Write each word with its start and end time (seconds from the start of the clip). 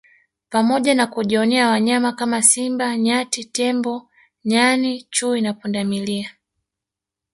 pamoja 0.49 0.95
na 0.95 1.07
kujionea 1.07 1.69
wanyama 1.69 2.11
kama 2.13 2.41
Simba 2.41 2.97
Nyati 2.97 3.45
Tembo 3.45 4.09
Nyani 4.45 5.07
Chui 5.09 5.41
na 5.41 5.53
Pundamilia 5.53 6.31